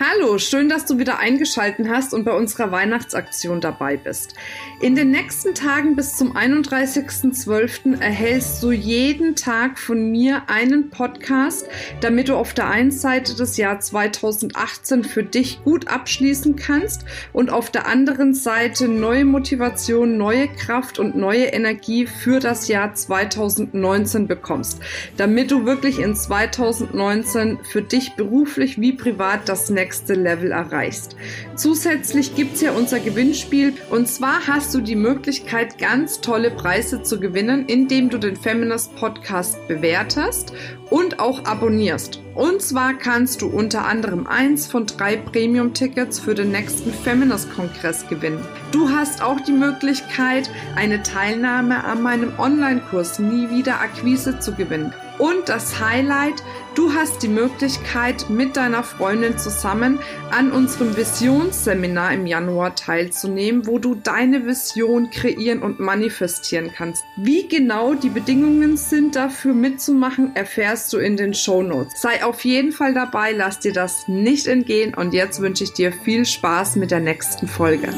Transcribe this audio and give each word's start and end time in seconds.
Hallo, 0.00 0.38
schön, 0.38 0.68
dass 0.68 0.84
du 0.84 1.00
wieder 1.00 1.18
eingeschalten 1.18 1.90
hast 1.90 2.14
und 2.14 2.22
bei 2.22 2.30
unserer 2.30 2.70
Weihnachtsaktion 2.70 3.60
dabei 3.60 3.96
bist. 3.96 4.32
In 4.80 4.94
den 4.94 5.10
nächsten 5.10 5.56
Tagen 5.56 5.96
bis 5.96 6.16
zum 6.16 6.36
31.12. 6.36 8.00
erhältst 8.00 8.62
du 8.62 8.70
jeden 8.70 9.34
Tag 9.34 9.76
von 9.76 10.12
mir 10.12 10.42
einen 10.46 10.90
Podcast, 10.90 11.66
damit 12.00 12.28
du 12.28 12.36
auf 12.36 12.54
der 12.54 12.70
einen 12.70 12.92
Seite 12.92 13.34
das 13.34 13.56
Jahr 13.56 13.80
2018 13.80 15.02
für 15.02 15.24
dich 15.24 15.64
gut 15.64 15.88
abschließen 15.88 16.54
kannst 16.54 17.04
und 17.32 17.50
auf 17.50 17.68
der 17.68 17.88
anderen 17.88 18.34
Seite 18.34 18.86
neue 18.86 19.24
Motivation, 19.24 20.16
neue 20.16 20.46
Kraft 20.46 21.00
und 21.00 21.16
neue 21.16 21.46
Energie 21.46 22.06
für 22.06 22.38
das 22.38 22.68
Jahr 22.68 22.94
2019 22.94 24.28
bekommst, 24.28 24.78
damit 25.16 25.50
du 25.50 25.66
wirklich 25.66 25.98
in 25.98 26.14
2019 26.14 27.58
für 27.64 27.82
dich 27.82 28.12
beruflich 28.14 28.80
wie 28.80 28.92
privat 28.92 29.48
das 29.48 29.68
nächste 29.70 29.87
nächste 29.88 30.12
Level 30.12 30.52
erreichst. 30.52 31.16
Zusätzlich 31.56 32.34
gibt 32.34 32.56
es 32.56 32.60
ja 32.60 32.72
unser 32.72 33.00
Gewinnspiel 33.00 33.72
und 33.88 34.06
zwar 34.06 34.46
hast 34.46 34.74
du 34.74 34.82
die 34.82 34.96
Möglichkeit, 34.96 35.78
ganz 35.78 36.20
tolle 36.20 36.50
Preise 36.50 37.02
zu 37.02 37.18
gewinnen, 37.18 37.64
indem 37.68 38.10
du 38.10 38.18
den 38.18 38.36
Feminist 38.36 38.94
Podcast 38.96 39.66
bewertest 39.66 40.52
und 40.90 41.20
auch 41.20 41.46
abonnierst. 41.46 42.20
Und 42.38 42.62
zwar 42.62 42.94
kannst 42.94 43.42
du 43.42 43.48
unter 43.48 43.84
anderem 43.84 44.28
eins 44.28 44.68
von 44.68 44.86
drei 44.86 45.16
Premium-Tickets 45.16 46.20
für 46.20 46.36
den 46.36 46.52
nächsten 46.52 46.92
Feminist-Kongress 46.92 48.06
gewinnen. 48.06 48.38
Du 48.70 48.90
hast 48.90 49.22
auch 49.22 49.40
die 49.40 49.50
Möglichkeit, 49.50 50.48
eine 50.76 51.02
Teilnahme 51.02 51.82
an 51.82 52.00
meinem 52.00 52.38
Online-Kurs 52.38 53.18
Nie 53.18 53.50
wieder 53.50 53.80
Akquise 53.80 54.38
zu 54.38 54.54
gewinnen. 54.54 54.94
Und 55.18 55.48
das 55.48 55.80
Highlight, 55.80 56.44
du 56.76 56.94
hast 56.94 57.24
die 57.24 57.28
Möglichkeit, 57.28 58.30
mit 58.30 58.56
deiner 58.56 58.84
Freundin 58.84 59.36
zusammen 59.36 59.98
an 60.30 60.52
unserem 60.52 60.96
Visionsseminar 60.96 62.12
im 62.12 62.24
Januar 62.24 62.76
teilzunehmen, 62.76 63.66
wo 63.66 63.80
du 63.80 63.96
deine 63.96 64.46
Vision 64.46 65.10
kreieren 65.10 65.60
und 65.60 65.80
manifestieren 65.80 66.70
kannst. 66.72 67.04
Wie 67.16 67.48
genau 67.48 67.94
die 67.94 68.10
Bedingungen 68.10 68.76
sind 68.76 69.16
dafür 69.16 69.54
mitzumachen, 69.54 70.36
erfährst 70.36 70.92
du 70.92 70.98
in 70.98 71.16
den 71.16 71.34
Show 71.34 71.64
Notes. 71.64 72.00
Sei 72.00 72.24
auf 72.28 72.44
jeden 72.44 72.72
Fall 72.72 72.92
dabei, 72.92 73.32
lass 73.32 73.58
dir 73.58 73.72
das 73.72 74.06
nicht 74.06 74.46
entgehen 74.46 74.94
und 74.94 75.14
jetzt 75.14 75.40
wünsche 75.40 75.64
ich 75.64 75.72
dir 75.72 75.92
viel 75.92 76.26
Spaß 76.26 76.76
mit 76.76 76.90
der 76.90 77.00
nächsten 77.00 77.48
Folge. 77.48 77.88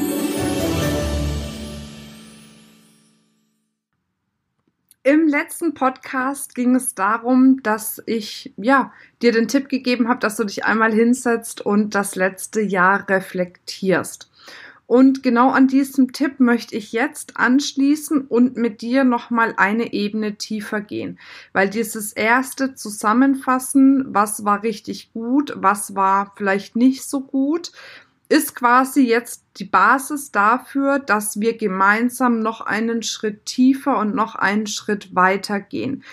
Im 5.03 5.27
letzten 5.27 5.73
Podcast 5.73 6.55
ging 6.55 6.75
es 6.75 6.95
darum, 6.95 7.61
dass 7.61 8.01
ich 8.05 8.53
ja 8.55 8.93
dir 9.21 9.33
den 9.33 9.49
Tipp 9.49 9.67
gegeben 9.67 10.07
habe, 10.07 10.21
dass 10.21 10.37
du 10.37 10.45
dich 10.45 10.63
einmal 10.63 10.93
hinsetzt 10.93 11.59
und 11.59 11.93
das 11.93 12.15
letzte 12.15 12.61
Jahr 12.61 13.09
reflektierst. 13.09 14.31
Und 14.91 15.23
genau 15.23 15.51
an 15.51 15.69
diesem 15.69 16.11
Tipp 16.11 16.41
möchte 16.41 16.75
ich 16.75 16.91
jetzt 16.91 17.37
anschließen 17.37 18.27
und 18.27 18.57
mit 18.57 18.81
dir 18.81 19.05
nochmal 19.05 19.53
eine 19.55 19.93
Ebene 19.93 20.35
tiefer 20.35 20.81
gehen. 20.81 21.17
Weil 21.53 21.69
dieses 21.69 22.11
erste 22.11 22.75
Zusammenfassen, 22.75 24.07
was 24.09 24.43
war 24.43 24.63
richtig 24.63 25.13
gut, 25.13 25.53
was 25.55 25.95
war 25.95 26.33
vielleicht 26.35 26.75
nicht 26.75 27.05
so 27.05 27.21
gut, 27.21 27.71
ist 28.27 28.53
quasi 28.53 29.07
jetzt 29.07 29.45
die 29.59 29.63
Basis 29.63 30.31
dafür, 30.31 30.99
dass 30.99 31.39
wir 31.39 31.55
gemeinsam 31.55 32.41
noch 32.41 32.59
einen 32.59 33.01
Schritt 33.01 33.45
tiefer 33.45 33.97
und 33.97 34.13
noch 34.13 34.35
einen 34.35 34.67
Schritt 34.67 35.15
weiter 35.15 35.61
gehen. 35.61 36.03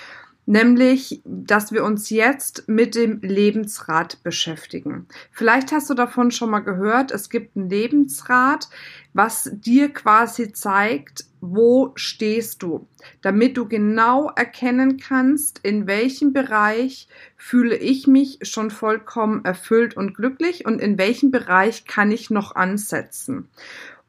Nämlich, 0.50 1.20
dass 1.26 1.72
wir 1.72 1.84
uns 1.84 2.08
jetzt 2.08 2.70
mit 2.70 2.94
dem 2.94 3.20
Lebensrat 3.20 4.22
beschäftigen. 4.22 5.06
Vielleicht 5.30 5.72
hast 5.72 5.90
du 5.90 5.94
davon 5.94 6.30
schon 6.30 6.48
mal 6.48 6.60
gehört, 6.60 7.10
es 7.10 7.28
gibt 7.28 7.54
ein 7.54 7.68
Lebensrat, 7.68 8.70
was 9.12 9.50
dir 9.52 9.90
quasi 9.90 10.50
zeigt, 10.54 11.26
wo 11.42 11.92
stehst 11.96 12.62
du, 12.62 12.88
damit 13.20 13.58
du 13.58 13.68
genau 13.68 14.30
erkennen 14.30 14.96
kannst, 14.96 15.60
in 15.64 15.86
welchem 15.86 16.32
Bereich 16.32 17.08
fühle 17.36 17.76
ich 17.76 18.06
mich 18.06 18.38
schon 18.40 18.70
vollkommen 18.70 19.44
erfüllt 19.44 19.98
und 19.98 20.14
glücklich 20.14 20.64
und 20.64 20.80
in 20.80 20.96
welchem 20.96 21.30
Bereich 21.30 21.84
kann 21.84 22.10
ich 22.10 22.30
noch 22.30 22.56
ansetzen. 22.56 23.50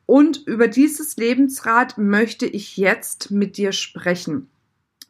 Und 0.05 0.47
über 0.47 0.69
dieses 0.69 1.17
Lebensrad 1.17 1.97
möchte 1.97 2.45
ich 2.45 2.77
jetzt 2.77 3.29
mit 3.29 3.57
dir 3.57 3.73
sprechen. 3.73 4.47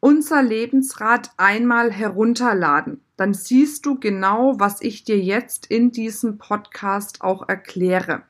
unser 0.00 0.42
Lebensrad 0.42 1.30
einmal 1.36 1.92
herunterladen. 1.92 3.02
Dann 3.16 3.34
siehst 3.34 3.84
du 3.84 4.00
genau, 4.00 4.58
was 4.58 4.80
ich 4.80 5.04
dir 5.04 5.18
jetzt 5.18 5.66
in 5.66 5.92
diesem 5.92 6.38
Podcast 6.38 7.20
auch 7.20 7.46
erkläre. 7.48 8.22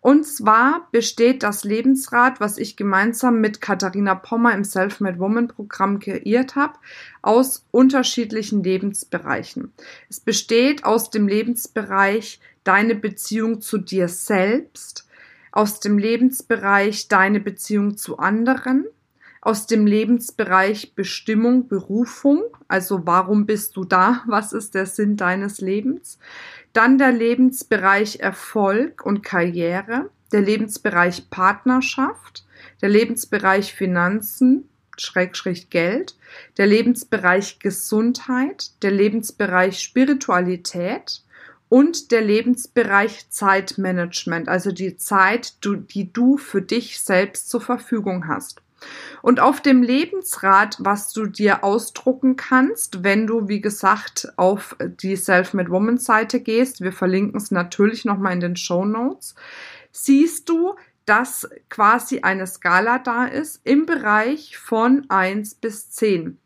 Und 0.00 0.26
zwar 0.26 0.88
besteht 0.92 1.42
das 1.42 1.64
Lebensrad, 1.64 2.40
was 2.40 2.56
ich 2.56 2.76
gemeinsam 2.76 3.40
mit 3.40 3.60
Katharina 3.60 4.14
Pommer 4.14 4.54
im 4.54 4.64
Self-Made 4.64 5.18
Woman 5.18 5.48
Programm 5.48 5.98
kreiert 5.98 6.56
habe, 6.56 6.78
aus 7.20 7.66
unterschiedlichen 7.70 8.62
Lebensbereichen. 8.62 9.72
Es 10.08 10.20
besteht 10.20 10.84
aus 10.84 11.10
dem 11.10 11.28
Lebensbereich 11.28 12.40
deine 12.64 12.94
Beziehung 12.94 13.60
zu 13.60 13.76
dir 13.76 14.08
selbst, 14.08 15.06
aus 15.52 15.80
dem 15.80 15.98
Lebensbereich 15.98 17.08
deine 17.08 17.40
Beziehung 17.40 17.96
zu 17.98 18.18
anderen, 18.18 18.86
aus 19.42 19.66
dem 19.66 19.86
Lebensbereich 19.86 20.94
Bestimmung, 20.94 21.66
Berufung, 21.68 22.42
also 22.68 23.06
warum 23.06 23.46
bist 23.46 23.76
du 23.76 23.84
da, 23.84 24.22
was 24.26 24.52
ist 24.52 24.74
der 24.74 24.86
Sinn 24.86 25.16
deines 25.16 25.60
Lebens, 25.60 26.18
dann 26.72 26.98
der 26.98 27.12
Lebensbereich 27.12 28.20
Erfolg 28.20 29.04
und 29.04 29.22
Karriere, 29.22 30.10
der 30.32 30.40
Lebensbereich 30.40 31.30
Partnerschaft, 31.30 32.44
der 32.82 32.88
Lebensbereich 32.88 33.74
Finanzen, 33.74 34.68
Schrägstrich 34.96 35.70
Geld, 35.70 36.16
der 36.58 36.66
Lebensbereich 36.66 37.58
Gesundheit, 37.58 38.70
der 38.82 38.90
Lebensbereich 38.90 39.80
Spiritualität 39.80 41.22
und 41.68 42.10
der 42.10 42.20
Lebensbereich 42.20 43.30
Zeitmanagement, 43.30 44.48
also 44.48 44.72
die 44.72 44.96
Zeit, 44.96 45.64
die 45.64 46.12
du 46.12 46.36
für 46.36 46.62
dich 46.62 47.00
selbst 47.00 47.48
zur 47.48 47.60
Verfügung 47.60 48.28
hast. 48.28 48.60
Und 49.22 49.40
auf 49.40 49.60
dem 49.60 49.82
Lebensrad, 49.82 50.76
was 50.80 51.12
du 51.12 51.26
dir 51.26 51.64
ausdrucken 51.64 52.36
kannst, 52.36 53.04
wenn 53.04 53.26
du, 53.26 53.48
wie 53.48 53.60
gesagt, 53.60 54.32
auf 54.36 54.76
die 54.80 55.16
Self-Made 55.16 55.70
Woman 55.70 55.98
Seite 55.98 56.40
gehst, 56.40 56.80
wir 56.80 56.92
verlinken 56.92 57.36
es 57.36 57.50
natürlich 57.50 58.04
nochmal 58.04 58.32
in 58.32 58.40
den 58.40 58.56
Show 58.56 58.84
Notes, 58.84 59.34
siehst 59.92 60.48
du, 60.48 60.74
dass 61.04 61.48
quasi 61.68 62.20
eine 62.20 62.46
Skala 62.46 62.98
da 62.98 63.26
ist 63.26 63.60
im 63.64 63.86
Bereich 63.86 64.56
von 64.58 65.06
1 65.08 65.56
bis 65.56 65.90
10 65.90 66.38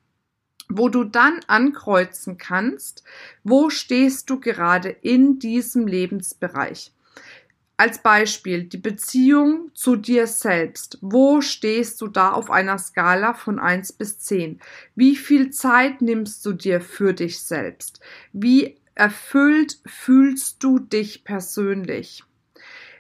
wo 0.69 0.89
du 0.89 1.05
dann 1.05 1.41
ankreuzen 1.47 2.39
kannst, 2.39 3.05
wo 3.43 3.69
stehst 3.71 4.31
du 4.31 4.41
gerade 4.41 4.89
in 4.89 5.39
diesem 5.39 5.87
Lebensbereich. 5.87 6.94
Als 7.77 8.03
Beispiel 8.03 8.65
die 8.65 8.79
Beziehung 8.79 9.71
zu 9.75 9.97
dir 9.97 10.29
selbst. 10.29 10.99
Wo 11.01 11.41
stehst 11.41 12.01
du 12.01 12.07
da 12.07 12.31
auf 12.31 12.51
einer 12.51 12.79
Skala 12.79 13.35
von 13.35 13.59
1 13.59 13.95
bis 13.95 14.21
10? 14.21 14.61
Wie 14.95 15.17
viel 15.17 15.51
Zeit 15.51 16.01
nimmst 16.01 16.47
du 16.47 16.53
dir 16.53 16.81
für 16.81 17.13
dich 17.15 17.43
selbst? 17.43 17.99
Wie 18.33 18.77
erfüllt 18.95 19.81
fühlst 19.87 20.63
du 20.63 20.79
dich 20.79 21.25
persönlich? 21.25 22.23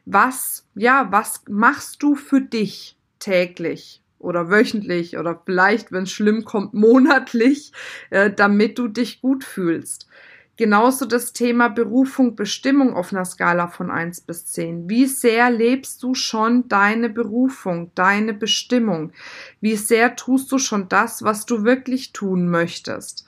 Was, 0.06 0.66
ja, 0.74 1.06
was 1.12 1.42
machst 1.48 2.02
du 2.02 2.16
für 2.16 2.40
dich 2.40 2.96
täglich? 3.20 4.00
oder 4.24 4.48
wöchentlich 4.48 5.18
oder 5.18 5.40
vielleicht, 5.44 5.92
wenn 5.92 6.04
es 6.04 6.10
schlimm 6.10 6.44
kommt, 6.44 6.72
monatlich, 6.74 7.72
äh, 8.10 8.30
damit 8.32 8.78
du 8.78 8.88
dich 8.88 9.20
gut 9.20 9.44
fühlst. 9.44 10.08
Genauso 10.56 11.04
das 11.04 11.32
Thema 11.32 11.68
Berufung, 11.68 12.36
Bestimmung 12.36 12.94
auf 12.94 13.12
einer 13.12 13.24
Skala 13.24 13.66
von 13.66 13.90
1 13.90 14.20
bis 14.20 14.46
10. 14.46 14.88
Wie 14.88 15.06
sehr 15.06 15.50
lebst 15.50 16.00
du 16.02 16.14
schon 16.14 16.68
deine 16.68 17.08
Berufung, 17.08 17.90
deine 17.96 18.34
Bestimmung? 18.34 19.12
Wie 19.60 19.74
sehr 19.74 20.14
tust 20.14 20.52
du 20.52 20.58
schon 20.58 20.88
das, 20.88 21.24
was 21.24 21.44
du 21.44 21.64
wirklich 21.64 22.12
tun 22.12 22.48
möchtest? 22.48 23.26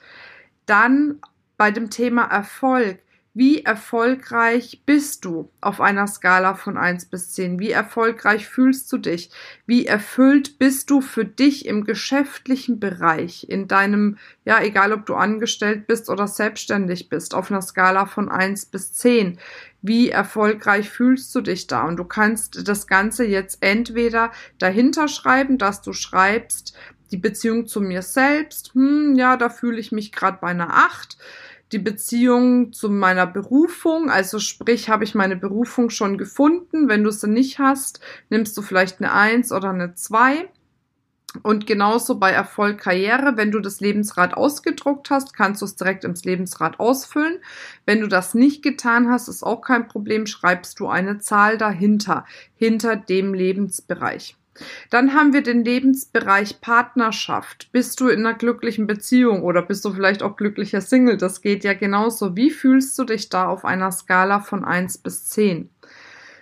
Dann 0.65 1.19
bei 1.57 1.71
dem 1.71 1.89
Thema 1.89 2.23
Erfolg. 2.23 2.99
Wie 3.39 3.63
erfolgreich 3.63 4.81
bist 4.87 5.23
du 5.23 5.51
auf 5.61 5.79
einer 5.79 6.07
Skala 6.07 6.55
von 6.55 6.75
1 6.75 7.05
bis 7.05 7.33
10? 7.33 7.59
Wie 7.59 7.69
erfolgreich 7.69 8.47
fühlst 8.47 8.91
du 8.91 8.97
dich? 8.97 9.29
Wie 9.67 9.85
erfüllt 9.85 10.57
bist 10.57 10.89
du 10.89 11.01
für 11.01 11.23
dich 11.23 11.67
im 11.67 11.83
geschäftlichen 11.83 12.79
Bereich, 12.79 13.47
in 13.47 13.67
deinem, 13.67 14.17
ja, 14.43 14.59
egal 14.63 14.91
ob 14.91 15.05
du 15.05 15.13
angestellt 15.13 15.85
bist 15.85 16.09
oder 16.09 16.25
selbstständig 16.25 17.09
bist, 17.09 17.35
auf 17.35 17.51
einer 17.51 17.61
Skala 17.61 18.07
von 18.07 18.27
1 18.27 18.65
bis 18.65 18.93
10? 18.93 19.37
Wie 19.83 20.09
erfolgreich 20.09 20.89
fühlst 20.89 21.35
du 21.35 21.41
dich 21.41 21.67
da? 21.67 21.83
Und 21.83 21.97
du 21.97 22.05
kannst 22.05 22.67
das 22.67 22.87
Ganze 22.87 23.23
jetzt 23.23 23.59
entweder 23.61 24.31
dahinter 24.57 25.07
schreiben, 25.07 25.59
dass 25.59 25.83
du 25.83 25.93
schreibst, 25.93 26.75
die 27.11 27.17
Beziehung 27.17 27.67
zu 27.67 27.81
mir 27.81 28.01
selbst, 28.01 28.73
hm, 28.73 29.13
ja, 29.15 29.37
da 29.37 29.49
fühle 29.49 29.79
ich 29.79 29.91
mich 29.91 30.11
gerade 30.11 30.39
bei 30.41 30.47
einer 30.47 30.75
8 30.75 31.17
die 31.71 31.79
Beziehung 31.79 32.71
zu 32.71 32.89
meiner 32.89 33.27
Berufung, 33.27 34.09
also 34.09 34.39
sprich, 34.39 34.89
habe 34.89 35.03
ich 35.03 35.15
meine 35.15 35.35
Berufung 35.35 35.89
schon 35.89 36.17
gefunden. 36.17 36.87
Wenn 36.87 37.03
du 37.03 37.11
sie 37.11 37.27
nicht 37.27 37.59
hast, 37.59 37.99
nimmst 38.29 38.55
du 38.57 38.61
vielleicht 38.61 38.99
eine 38.99 39.11
Eins 39.11 39.51
oder 39.51 39.69
eine 39.69 39.93
Zwei. 39.93 40.49
Und 41.43 41.67
genauso 41.67 42.19
bei 42.19 42.31
Erfolg 42.31 42.79
Karriere, 42.79 43.35
wenn 43.35 43.51
du 43.51 43.59
das 43.59 43.79
Lebensrad 43.79 44.33
ausgedruckt 44.33 45.09
hast, 45.09 45.33
kannst 45.35 45.61
du 45.61 45.65
es 45.65 45.75
direkt 45.75 46.03
ins 46.03 46.23
Lebensrad 46.23 46.79
ausfüllen. 46.79 47.39
Wenn 47.85 48.01
du 48.01 48.07
das 48.07 48.33
nicht 48.33 48.63
getan 48.63 49.09
hast, 49.09 49.27
ist 49.27 49.43
auch 49.43 49.61
kein 49.61 49.87
Problem, 49.87 50.25
schreibst 50.25 50.79
du 50.79 50.87
eine 50.87 51.19
Zahl 51.19 51.57
dahinter, 51.57 52.25
hinter 52.55 52.95
dem 52.95 53.33
Lebensbereich. 53.33 54.37
Dann 54.89 55.13
haben 55.13 55.33
wir 55.33 55.41
den 55.41 55.63
Lebensbereich 55.63 56.61
Partnerschaft. 56.61 57.69
Bist 57.71 57.99
du 57.99 58.07
in 58.07 58.25
einer 58.25 58.37
glücklichen 58.37 58.87
Beziehung 58.87 59.43
oder 59.43 59.61
bist 59.61 59.83
du 59.85 59.91
vielleicht 59.93 60.23
auch 60.23 60.35
glücklicher 60.35 60.81
Single? 60.81 61.17
Das 61.17 61.41
geht 61.41 61.63
ja 61.63 61.73
genauso. 61.73 62.35
Wie 62.35 62.51
fühlst 62.51 62.97
du 62.99 63.03
dich 63.03 63.29
da 63.29 63.47
auf 63.47 63.65
einer 63.65 63.91
Skala 63.91 64.39
von 64.39 64.65
1 64.65 64.99
bis 64.99 65.25
10? 65.25 65.69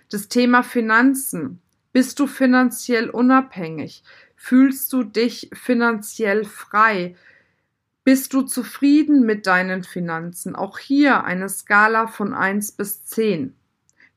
Das 0.10 0.28
Thema 0.28 0.64
Finanzen. 0.64 1.62
Bist 1.92 2.20
du 2.20 2.28
finanziell 2.28 3.10
unabhängig? 3.10 4.04
Fühlst 4.36 4.92
du 4.94 5.04
dich 5.04 5.50
finanziell 5.54 6.44
frei? 6.44 7.16
Bist 8.04 8.34
du 8.34 8.44
zufrieden 8.44 9.26
mit 9.26 9.48
deinen 9.48 9.84
Finanzen? 9.84 10.56
Auch 10.56 10.78
hier 10.78 11.24
eine 11.24 11.50
Skala 11.50 12.06
von 12.06 12.34
1 12.34 12.74
bis 12.74 13.04
10. 13.06 13.56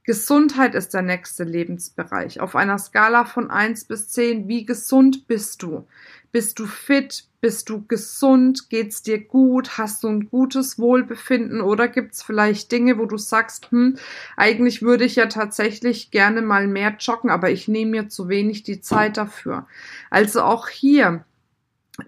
Gesundheit 0.08 0.74
ist 0.74 0.94
der 0.94 1.02
nächste 1.02 1.44
Lebensbereich. 1.44 2.40
Auf 2.40 2.56
einer 2.56 2.78
Skala 2.78 3.26
von 3.26 3.50
1 3.50 3.84
bis 3.84 4.08
10, 4.08 4.48
wie 4.48 4.64
gesund 4.64 5.28
bist 5.28 5.62
du? 5.62 5.86
Bist 6.32 6.58
du 6.58 6.64
fit? 6.64 7.24
Bist 7.42 7.68
du 7.68 7.84
gesund? 7.86 8.70
Geht's 8.70 9.02
dir 9.02 9.22
gut? 9.22 9.76
Hast 9.76 10.02
du 10.02 10.08
ein 10.08 10.30
gutes 10.30 10.78
Wohlbefinden? 10.78 11.60
Oder 11.60 11.88
gibt's 11.88 12.22
vielleicht 12.22 12.72
Dinge, 12.72 12.96
wo 12.96 13.04
du 13.04 13.18
sagst, 13.18 13.70
hm, 13.70 13.98
eigentlich 14.34 14.80
würde 14.80 15.04
ich 15.04 15.16
ja 15.16 15.26
tatsächlich 15.26 16.10
gerne 16.10 16.40
mal 16.40 16.66
mehr 16.66 16.96
joggen, 16.98 17.28
aber 17.28 17.50
ich 17.50 17.68
nehme 17.68 17.90
mir 17.90 18.08
zu 18.08 18.30
wenig 18.30 18.62
die 18.62 18.80
Zeit 18.80 19.18
dafür. 19.18 19.66
Also 20.08 20.40
auch 20.40 20.68
hier 20.68 21.26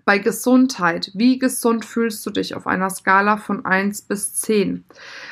bei 0.04 0.19
Gesundheit, 0.19 1.10
wie 1.14 1.38
gesund 1.38 1.84
fühlst 1.84 2.25
du 2.25 2.31
dich 2.31 2.54
auf 2.54 2.66
einer 2.66 2.90
Skala 2.90 3.37
von 3.37 3.64
1 3.64 4.02
bis 4.02 4.34
10? 4.34 4.84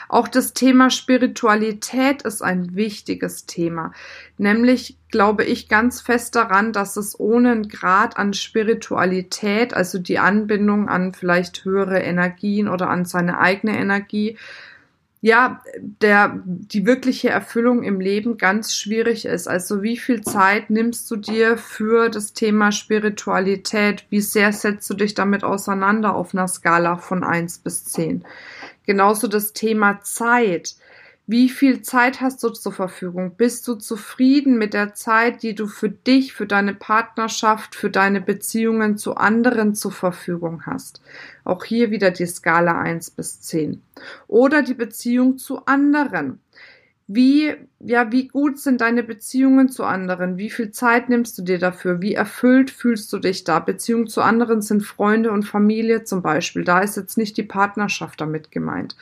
Auch 0.09 0.27
das 0.27 0.53
Thema 0.53 0.91
Spiritualität 0.91 2.23
ist 2.23 2.43
ein 2.43 2.75
wichtiges 2.75 3.47
Thema. 3.47 3.93
Nämlich 4.37 4.97
glaube 5.11 5.45
ich 5.45 5.69
ganz 5.69 6.01
fest 6.01 6.35
daran, 6.35 6.73
dass 6.73 6.97
es 6.97 7.19
ohne 7.19 7.53
einen 7.53 7.69
Grad 7.69 8.17
an 8.17 8.35
Spiritualität, 8.35 9.75
also 9.75 9.99
die 9.99 10.19
Anbindung 10.19 10.89
an 10.89 11.15
vielleicht 11.15 11.65
höhere 11.65 12.01
Energien 12.01 12.69
oder 12.69 12.91
an 12.91 13.05
seine 13.05 13.39
eigene 13.39 13.79
Energie, 13.79 14.37
ja, 15.21 15.61
der, 15.79 16.41
die 16.45 16.87
wirkliche 16.87 17.31
Erfüllung 17.31 17.83
im 17.83 18.01
Leben 18.01 18.39
ganz 18.39 18.75
schwierig 18.75 19.25
ist. 19.25 19.49
Also 19.49 19.83
wie 19.83 19.97
viel 19.97 20.23
Zeit 20.23 20.71
nimmst 20.71 21.11
du 21.11 21.17
dir 21.17 21.59
für 21.59 22.09
das 22.09 22.35
Thema 22.35 22.71
Spiritualität? 22.71 24.05
Wie 24.11 24.21
sehr 24.21 24.53
setzt 24.53 24.89
du 24.89 24.95
dich 24.95 25.15
damit 25.15 25.43
auseinander 25.43 26.15
auf 26.15 26.35
einer 26.35 26.47
Skala 26.47 26.99
von 26.99 27.25
eins 27.25 27.59
bis 27.59 27.85
zehn? 27.85 28.25
Genauso 28.87 29.27
das 29.27 29.53
Thema 29.53 30.01
Zeit. 30.03 30.77
Wie 31.31 31.51
viel 31.51 31.83
Zeit 31.83 32.23
hast 32.23 32.43
du 32.43 32.49
zur 32.49 32.73
Verfügung? 32.73 33.33
Bist 33.37 33.69
du 33.69 33.75
zufrieden 33.75 34.57
mit 34.57 34.73
der 34.73 34.95
Zeit, 34.95 35.43
die 35.43 35.55
du 35.55 35.67
für 35.67 35.91
dich, 35.91 36.33
für 36.33 36.47
deine 36.47 36.73
Partnerschaft, 36.73 37.75
für 37.75 37.91
deine 37.91 38.23
Beziehungen 38.23 38.97
zu 38.97 39.15
anderen 39.15 39.75
zur 39.75 39.93
Verfügung 39.93 40.65
hast? 40.65 41.03
Auch 41.45 41.67
hier 41.67 41.91
wieder 41.91 42.13
die 42.13 42.25
Skala 42.25 42.81
1 42.81 43.11
bis 43.11 43.43
10. 43.43 43.83
Oder 44.27 44.63
die 44.63 44.73
Beziehung 44.73 45.37
zu 45.37 45.67
anderen. 45.67 46.41
Wie, 47.09 47.55
ja, 47.81 48.11
wie 48.11 48.29
gut 48.29 48.59
sind 48.59 48.81
deine 48.81 49.03
Beziehungen 49.03 49.69
zu 49.69 49.85
anderen? 49.85 50.39
Wie 50.39 50.49
viel 50.49 50.71
Zeit 50.71 51.11
nimmst 51.11 51.37
du 51.37 51.43
dir 51.43 51.59
dafür? 51.59 52.01
Wie 52.01 52.15
erfüllt 52.15 52.71
fühlst 52.71 53.13
du 53.13 53.19
dich 53.19 53.45
da? 53.45 53.61
Beziehungen 53.61 54.07
zu 54.07 54.23
anderen 54.23 54.63
sind 54.63 54.83
Freunde 54.83 55.31
und 55.31 55.43
Familie 55.43 56.05
zum 56.05 56.23
Beispiel. 56.23 56.65
Da 56.65 56.81
ist 56.81 56.97
jetzt 56.97 57.19
nicht 57.19 57.37
die 57.37 57.43
Partnerschaft 57.43 58.19
damit 58.19 58.51
gemeint. 58.51 58.97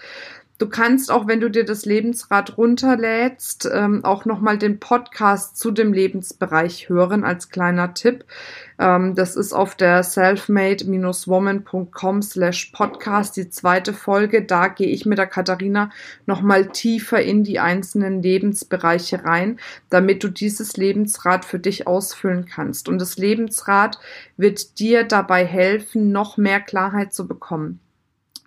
Du 0.59 0.71
kannst 0.71 1.11
auch, 1.11 1.27
wenn 1.27 1.41
du 1.41 1.51
dir 1.51 1.67
das 1.67 1.85
Lebensrad 1.85 2.57
runterlädst, 2.57 3.69
ähm, 3.71 4.03
auch 4.07 4.25
nochmal 4.25 4.57
den 4.57 4.81
Podcast 4.81 5.59
zu 5.59 5.71
dem 5.71 5.93
Lebensbereich 5.93 6.89
hören 6.89 7.25
als 7.25 7.51
kleiner 7.51 7.93
Tipp. 7.93 8.25
Ähm, 8.79 9.15
das 9.15 9.37
ist 9.37 9.53
auf 9.53 9.75
der 9.75 10.03
selfmade-woman.com 10.03 12.23
slash 12.23 12.73
podcast 12.73 13.37
die 13.37 13.51
zweite 13.51 13.93
Folge. 13.93 14.41
Da 14.43 14.69
gehe 14.69 14.89
ich 14.89 15.05
mit 15.05 15.19
der 15.19 15.27
Katharina 15.27 15.91
nochmal 16.25 16.69
tiefer 16.69 17.21
in 17.21 17.45
die 17.45 17.59
einzelnen 17.59 18.23
Lebensbereiche 18.23 19.25
rein, 19.25 19.61
damit 19.91 20.25
du 20.25 20.29
dieses 20.29 20.79
Lebensrad 20.79 21.45
für 21.45 21.59
dich 21.59 21.87
ausfüllen 21.87 22.47
kannst. 22.47 22.89
Und 22.89 22.99
das 22.99 23.19
Lebensrad 23.19 23.99
wird 24.39 24.79
dir 24.79 25.05
dabei 25.05 25.45
helfen, 25.45 26.13
noch 26.13 26.39
mehr 26.39 26.61
Klarheit 26.61 27.13
zu 27.13 27.29
bekommen. 27.29 27.81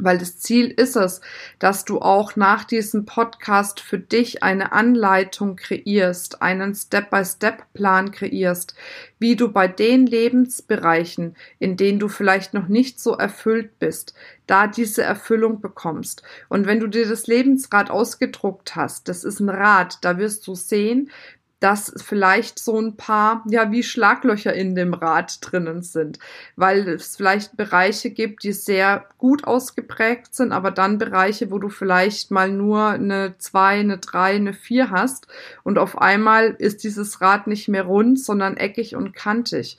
Weil 0.02 0.18
das 0.18 0.40
Ziel 0.40 0.72
ist 0.72 0.96
es, 0.96 1.20
dass 1.60 1.84
du 1.84 2.00
auch 2.00 2.38
nach 2.38 2.64
diesem 2.64 3.06
Podcast 3.06 3.82
für 3.82 4.00
dich 4.00 4.44
eine 4.44 4.72
Anleitung 4.72 5.58
kreierst, 5.58 6.42
einen 6.42 6.74
Step-by-Step-Plan 6.74 8.12
kreierst, 8.12 8.76
wie 9.20 9.36
du 9.36 9.52
bei 9.52 9.68
den 9.68 10.06
Lebensbereichen, 10.06 11.36
in 11.60 11.76
denen 11.76 12.00
du 12.00 12.08
vielleicht 12.08 12.54
noch 12.54 12.70
nicht 12.70 13.02
so 13.02 13.12
erfüllt 13.14 13.78
bist, 13.80 14.14
da 14.48 14.68
diese 14.68 15.04
Erfüllung 15.04 15.60
bekommst. 15.60 16.24
Und 16.48 16.66
wenn 16.66 16.80
du 16.80 16.88
dir 16.88 17.08
das 17.08 17.28
Lebensrad 17.28 17.92
ausgedruckt 17.92 18.78
hast, 18.78 19.10
das 19.10 19.26
ist 19.26 19.42
ein 19.42 19.50
Rad, 19.50 19.98
da 20.02 20.18
wirst 20.18 20.48
du 20.48 20.56
sehen, 20.56 21.12
dass 21.60 21.94
vielleicht 21.98 22.60
so 22.60 22.80
ein 22.80 22.96
paar, 22.96 23.44
ja, 23.50 23.72
wie 23.72 23.84
Schlaglöcher 23.84 24.54
in 24.54 24.76
dem 24.76 24.94
Rad 24.94 25.40
drinnen 25.42 25.82
sind, 25.82 26.20
weil 26.56 26.88
es 26.88 27.18
vielleicht 27.18 27.58
Bereiche 27.58 28.12
gibt, 28.12 28.44
die 28.44 28.54
sehr 28.54 29.06
gut 29.18 29.44
ausgeprägt 29.44 30.34
sind, 30.34 30.52
aber 30.52 30.72
dann 30.72 30.98
Bereiche, 30.98 31.52
wo 31.52 31.60
du 31.60 31.70
vielleicht 31.70 32.32
mal 32.32 32.50
nur 32.52 32.88
eine 32.88 33.36
zwei, 33.38 33.80
eine 33.80 33.98
drei, 33.98 34.36
eine 34.36 34.54
vier 34.54 34.90
hast 34.90 35.28
und 35.64 35.78
auf 35.78 36.02
einmal 36.02 36.56
ist 36.58 36.84
dieses 36.84 37.20
Rad 37.22 37.48
nicht 37.48 37.68
mehr 37.68 37.84
rund, 37.84 38.20
sondern 38.20 38.56
eckig 38.58 38.96
und 38.96 39.14
kantig. 39.14 39.78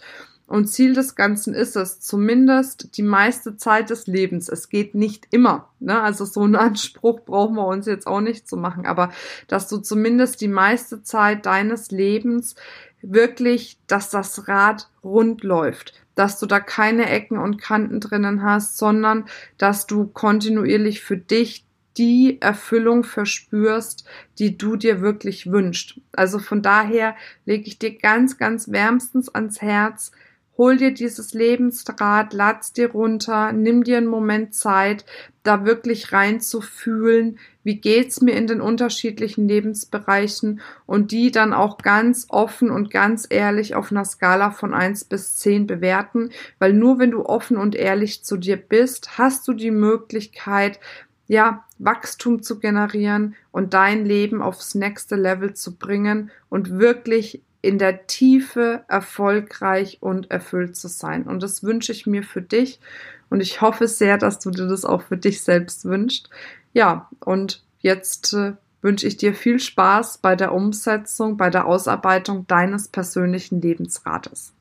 Und 0.51 0.67
Ziel 0.67 0.95
des 0.95 1.15
Ganzen 1.15 1.55
ist 1.55 1.77
es, 1.77 2.01
zumindest 2.01 2.97
die 2.97 3.05
meiste 3.05 3.57
Zeit 3.57 3.89
des 3.89 4.09
Lebens. 4.09 4.49
Es 4.49 4.69
geht 4.69 4.97
nicht 4.97 5.29
immer. 5.31 5.69
Ne? 5.79 6.03
Also 6.03 6.25
so 6.25 6.41
einen 6.43 6.57
Anspruch 6.57 7.21
brauchen 7.21 7.55
wir 7.55 7.69
uns 7.69 7.87
jetzt 7.87 8.09
auch 8.09 8.21
nicht 8.21 8.49
zu 8.49 8.57
machen. 8.57 8.85
Aber 8.85 9.13
dass 9.47 9.69
du 9.69 9.79
zumindest 9.79 10.41
die 10.41 10.49
meiste 10.49 11.05
Zeit 11.05 11.47
deines 11.47 11.93
Lebens 11.93 12.57
wirklich, 13.01 13.79
dass 13.87 14.11
das 14.11 14.49
Rad 14.49 14.89
rund 15.05 15.45
läuft. 15.45 15.95
Dass 16.17 16.41
du 16.41 16.47
da 16.47 16.59
keine 16.59 17.09
Ecken 17.09 17.39
und 17.39 17.63
Kanten 17.63 18.01
drinnen 18.01 18.43
hast, 18.43 18.77
sondern 18.77 19.27
dass 19.57 19.87
du 19.87 20.09
kontinuierlich 20.09 21.01
für 21.01 21.17
dich 21.17 21.65
die 21.97 22.39
Erfüllung 22.41 23.05
verspürst, 23.05 24.05
die 24.41 24.59
du 24.59 24.75
dir 24.75 25.01
wirklich 25.01 25.53
wünschst. 25.53 26.01
Also 26.11 26.41
von 26.41 26.61
daher 26.61 27.15
lege 27.45 27.69
ich 27.69 27.79
dir 27.79 27.97
ganz, 27.97 28.37
ganz 28.37 28.73
wärmstens 28.73 29.29
ans 29.29 29.63
Herz, 29.63 30.11
hol 30.61 30.77
dir 30.77 30.93
dieses 30.93 31.33
Lebensrad, 31.33 32.35
lad's 32.35 32.75
dir 32.75 32.91
runter, 32.91 33.51
nimm 33.51 33.83
dir 33.83 33.97
einen 33.97 34.07
Moment 34.07 34.55
Zeit, 34.55 35.07
da 35.43 35.65
wirklich 35.65 36.13
reinzufühlen, 36.13 37.39
wie 37.65 37.77
geht's 37.77 38.21
mir 38.21 38.33
in 38.33 38.47
den 38.47 38.61
unterschiedlichen 38.61 39.49
Lebensbereichen 39.49 40.61
und 40.85 41.13
die 41.13 41.31
dann 41.31 41.55
auch 41.55 41.79
ganz 41.79 42.27
offen 42.29 42.71
und 42.71 42.91
ganz 42.91 43.27
ehrlich 43.31 43.75
auf 43.75 43.91
einer 43.91 44.05
Skala 44.05 44.51
von 44.51 44.75
eins 44.75 45.07
bis 45.07 45.37
zehn 45.37 45.67
bewerten, 45.67 46.29
weil 46.59 46.75
nur 46.75 46.99
wenn 46.99 47.13
du 47.13 47.25
offen 47.25 47.57
und 47.57 47.75
ehrlich 47.75 48.23
zu 48.23 48.37
dir 48.37 48.59
bist, 48.59 49.17
hast 49.17 49.49
du 49.49 49.55
die 49.55 49.71
Möglichkeit, 49.71 50.79
ja, 51.27 51.65
Wachstum 51.79 52.43
zu 52.43 52.59
generieren 52.59 53.35
und 53.51 53.73
dein 53.73 54.05
Leben 54.05 54.43
aufs 54.43 54.75
nächste 54.75 55.17
Level 55.17 55.55
zu 55.55 55.77
bringen 55.77 56.31
und 56.51 56.79
wirklich 56.79 57.41
in 57.63 57.79
der 57.79 58.07
Tiefe 58.07 58.85
erfolgreich 58.89 59.99
und 60.01 60.31
erfüllt 60.31 60.77
zu 60.77 60.89
sein. 60.89 61.25
Und 61.25 61.43
das 61.43 61.63
wünsche 61.63 61.93
ich 61.93 62.07
mir 62.07 62.23
für 62.23 62.43
dich. 62.43 62.81
Und 63.29 63.41
ich 63.41 63.61
hoffe 63.61 63.87
sehr, 63.87 64.19
dass 64.19 64.39
du 64.39 64.51
dir 64.51 64.67
das 64.67 64.85
auch 64.85 65.03
für 65.03 65.17
dich 65.17 65.43
selbst 65.43 65.85
wünschst. 65.85 66.31
Ja, 66.73 67.09
und 67.21 67.63
jetzt 67.81 68.33
äh, 68.33 68.53
wünsche 68.83 69.07
ich 69.07 69.17
dir 69.17 69.35
viel 69.35 69.59
Spaß 69.59 70.19
bei 70.19 70.37
der 70.37 70.53
Umsetzung, 70.53 71.37
bei 71.37 71.51
der 71.51 71.67
Ausarbeitung 71.67 72.47
deines 72.47 72.89
persönlichen 72.89 73.61
Lebensrates. 73.61 74.53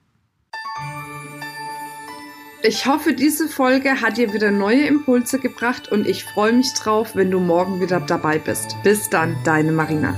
Ich 2.62 2.86
hoffe, 2.86 3.14
diese 3.14 3.48
Folge 3.48 4.02
hat 4.02 4.18
dir 4.18 4.34
wieder 4.34 4.52
neue 4.52 4.86
Impulse 4.86 5.40
gebracht 5.40 5.90
und 5.90 6.06
ich 6.06 6.26
freue 6.26 6.52
mich 6.52 6.74
drauf, 6.74 7.16
wenn 7.16 7.32
du 7.32 7.40
morgen 7.40 7.80
wieder 7.80 8.02
dabei 8.02 8.38
bist. 8.38 8.76
Bis 8.84 9.10
dann, 9.10 9.38
deine 9.46 9.72
Marina. 9.72 10.14